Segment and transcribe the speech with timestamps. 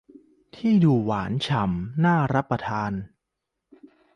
[0.55, 2.91] ที่ดูหวานฉ่ำน่ารับประทาน